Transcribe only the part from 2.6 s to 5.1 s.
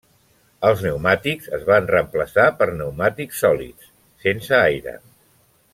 per pneumàtics sòlids, sense aire.